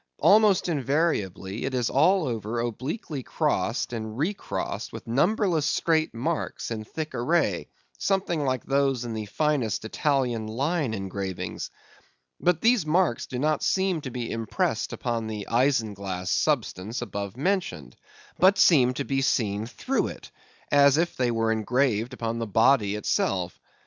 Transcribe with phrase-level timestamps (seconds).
[0.17, 6.71] Almost invariably it is all over obliquely crossed and re crossed with numberless straight marks
[6.71, 7.67] in thick array,
[7.99, 11.69] something like those in the finest Italian line engravings.
[12.39, 17.95] But these marks do not seem to be impressed upon the isinglass substance above mentioned,
[18.39, 20.31] but seem to be seen through it,
[20.71, 23.59] as if they were engraved upon the body itself.